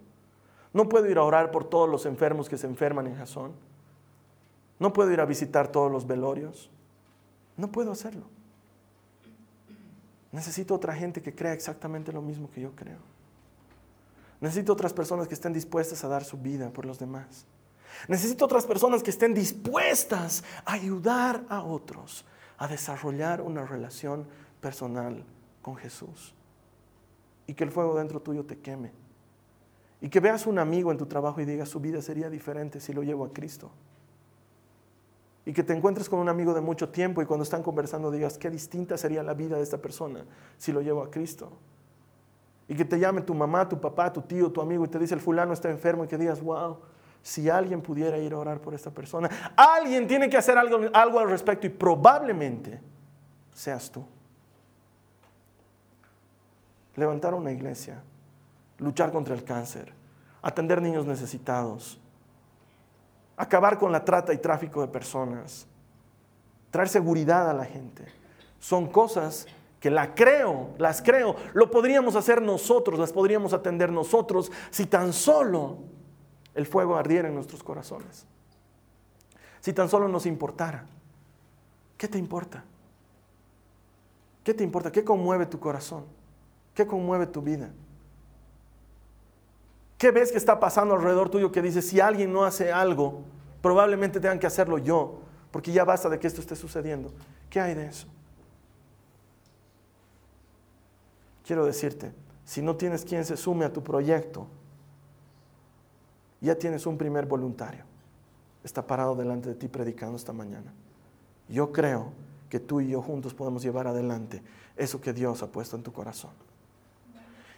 [0.73, 3.53] No puedo ir a orar por todos los enfermos que se enferman en jazón.
[4.77, 6.69] No puedo ir a visitar todos los velorios.
[7.57, 8.25] No puedo hacerlo.
[10.31, 12.99] Necesito otra gente que crea exactamente lo mismo que yo creo.
[14.41, 17.45] Necesito otras personas que estén dispuestas a dar su vida por los demás.
[18.07, 22.25] Necesito otras personas que estén dispuestas a ayudar a otros
[22.59, 24.27] a desarrollar una relación
[24.61, 25.23] personal
[25.61, 26.35] con Jesús.
[27.47, 28.91] Y que el fuego dentro tuyo te queme.
[30.01, 32.93] Y que veas un amigo en tu trabajo y digas, su vida sería diferente si
[32.93, 33.71] lo llevo a Cristo.
[35.49, 38.37] Y que te encuentres con un amigo de mucho tiempo y cuando están conversando digas,
[38.37, 40.23] qué distinta sería la vida de esta persona
[40.59, 41.51] si lo llevo a Cristo.
[42.67, 45.15] Y que te llame tu mamá, tu papá, tu tío, tu amigo y te dice,
[45.15, 46.77] el fulano está enfermo y que digas, wow,
[47.23, 51.17] si alguien pudiera ir a orar por esta persona, alguien tiene que hacer algo, algo
[51.17, 52.79] al respecto y probablemente
[53.51, 54.05] seas tú.
[56.95, 58.03] Levantar una iglesia,
[58.77, 59.93] luchar contra el cáncer,
[60.43, 61.99] atender niños necesitados,
[63.39, 65.65] acabar con la trata y tráfico de personas,
[66.71, 68.05] traer seguridad a la gente.
[68.59, 69.47] Son cosas
[69.79, 75.13] que la creo, las creo, lo podríamos hacer nosotros, las podríamos atender nosotros si tan
[75.13, 75.77] solo
[76.53, 78.25] el fuego ardiera en nuestros corazones.
[79.61, 80.85] Si tan solo nos importara,
[81.97, 82.65] ¿qué te importa?
[84.43, 84.91] ¿Qué te importa?
[84.91, 86.03] ¿Qué conmueve tu corazón?
[86.73, 87.69] ¿Qué conmueve tu vida?
[89.99, 93.25] ¿Qué ves que está pasando alrededor tuyo que dice, si alguien no hace algo,
[93.61, 95.19] probablemente tengan que hacerlo yo,
[95.51, 97.11] porque ya basta de que esto esté sucediendo?
[97.49, 98.07] ¿Qué hay de eso?
[101.45, 102.13] Quiero decirte,
[102.45, 104.47] si no tienes quien se sume a tu proyecto,
[106.39, 107.83] ya tienes un primer voluntario.
[108.63, 110.73] Está parado delante de ti predicando esta mañana.
[111.49, 112.13] Yo creo
[112.49, 114.41] que tú y yo juntos podemos llevar adelante
[114.77, 116.31] eso que Dios ha puesto en tu corazón.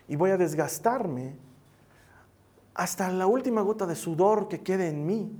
[0.07, 1.35] Y voy a desgastarme
[2.73, 5.31] hasta la última gota de sudor que quede en mí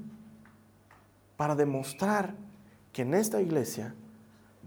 [1.37, 2.35] para demostrar
[2.91, 3.95] que en esta iglesia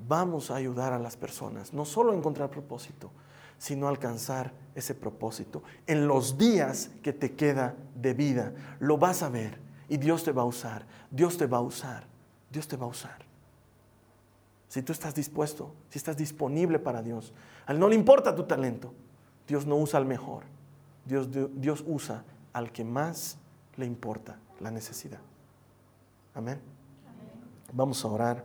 [0.08, 3.10] vamos a ayudar a las personas, no solo a encontrar propósito,
[3.58, 5.62] sino alcanzar ese propósito.
[5.86, 10.32] En los días que te queda de vida, lo vas a ver y Dios te
[10.32, 12.06] va a usar, Dios te va a usar,
[12.50, 13.24] Dios te va a usar.
[14.68, 17.32] Si tú estás dispuesto, si estás disponible para Dios,
[17.66, 18.92] a él no le importa tu talento,
[19.46, 20.42] Dios no usa al mejor,
[21.04, 22.24] Dios, Dios usa
[22.54, 23.36] al que más
[23.76, 25.20] le importa la necesidad.
[26.34, 26.58] Amén.
[27.72, 28.44] Vamos a orar.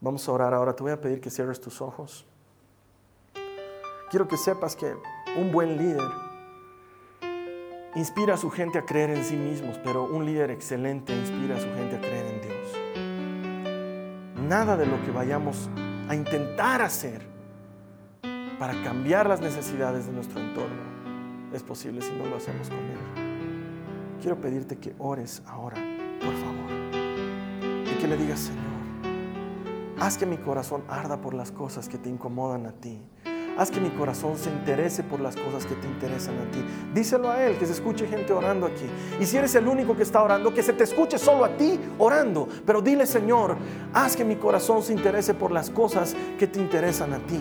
[0.00, 0.74] Vamos a orar ahora.
[0.74, 2.26] Te voy a pedir que cierres tus ojos.
[4.10, 4.94] Quiero que sepas que
[5.36, 6.10] un buen líder
[7.94, 11.60] inspira a su gente a creer en sí mismos, pero un líder excelente inspira a
[11.60, 12.72] su gente a creer en Dios.
[14.48, 15.68] Nada de lo que vayamos
[16.08, 17.26] a intentar hacer
[18.58, 20.95] para cambiar las necesidades de nuestro entorno
[21.52, 24.18] es posible si no lo hacemos con Él.
[24.20, 25.76] Quiero pedirte que ores ahora,
[26.20, 26.70] por favor,
[27.62, 28.64] y que le digas, Señor,
[30.00, 33.00] haz que mi corazón arda por las cosas que te incomodan a ti
[33.56, 36.62] Haz que mi corazón se interese por las cosas que te interesan a ti.
[36.92, 38.84] Díselo a Él, que se escuche gente orando aquí.
[39.18, 41.80] Y si eres el único que está orando, que se te escuche solo a ti
[41.98, 42.46] orando.
[42.66, 43.56] Pero dile, Señor,
[43.94, 47.40] haz que mi corazón se interese por las cosas que te interesan a ti.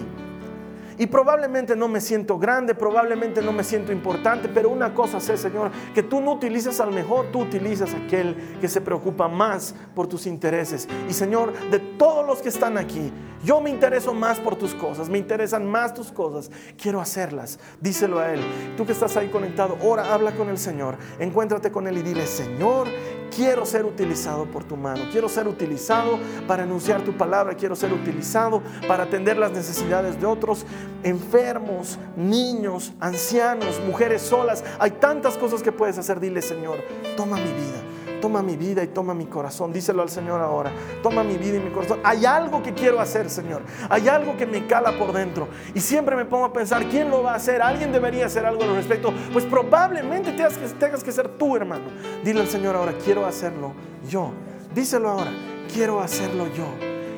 [0.98, 5.38] Y probablemente no me siento grande, probablemente no me siento importante, pero una cosa sé,
[5.38, 10.08] Señor, que tú no utilizas al mejor, tú utilizas aquel que se preocupa más por
[10.08, 10.88] tus intereses.
[11.10, 13.12] Y Señor, de todos los que están aquí,
[13.43, 16.50] yo me intereso más por tus cosas, me interesan más tus cosas,
[16.82, 17.60] quiero hacerlas.
[17.80, 18.41] Díselo a Él.
[18.78, 22.26] Tú que estás ahí conectado, ora, habla con el Señor, encuéntrate con Él y dile,
[22.26, 22.88] Señor,
[23.34, 27.93] quiero ser utilizado por tu mano, quiero ser utilizado para anunciar tu palabra, quiero ser
[27.93, 30.65] utilizado para atender las necesidades de otros,
[31.03, 34.63] enfermos, niños, ancianos, mujeres solas.
[34.80, 36.19] Hay tantas cosas que puedes hacer.
[36.19, 36.80] Dile, Señor,
[37.15, 37.85] toma mi vida
[38.26, 39.71] toma mi vida y toma mi corazón.
[39.71, 40.71] Díselo al Señor ahora.
[41.03, 41.99] Toma mi vida y mi corazón.
[42.03, 43.61] Hay algo que quiero hacer, Señor.
[43.88, 45.47] Hay algo que me cala por dentro.
[45.76, 47.61] Y siempre me pongo a pensar, ¿quién lo va a hacer?
[47.61, 49.13] ¿Alguien debería hacer algo al respecto?
[49.32, 51.84] Pues probablemente tengas que, ser tú, hermano.
[52.23, 53.73] Dile al Señor ahora, quiero hacerlo
[54.09, 54.32] yo.
[54.73, 55.30] Díselo ahora,
[55.71, 56.65] quiero hacerlo yo.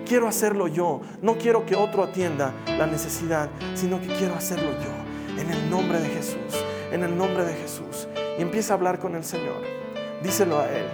[0.05, 0.99] Quiero hacerlo yo.
[1.21, 5.41] No quiero que otro atienda la necesidad, sino que quiero hacerlo yo.
[5.41, 6.65] En el nombre de Jesús.
[6.91, 8.09] En el nombre de Jesús.
[8.37, 9.86] Y empieza a hablar con el Señor.
[10.23, 10.85] Díselo a Él.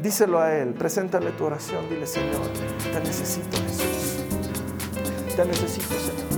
[0.00, 0.74] Díselo a Él.
[0.74, 1.88] Preséntale tu oración.
[1.88, 2.46] Dile, Señor,
[2.92, 4.16] te necesito, Jesús.
[5.36, 6.30] Te necesito, Señor.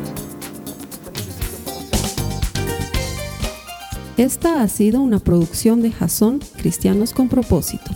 [4.17, 7.91] Esta ha sido una producción de Jason Cristianos con Propósito.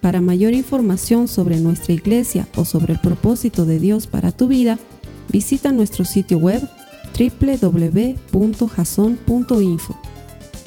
[0.00, 4.78] Para mayor información sobre nuestra iglesia o sobre el propósito de Dios para tu vida,
[5.30, 6.62] visita nuestro sitio web
[7.18, 8.14] www.jason.info.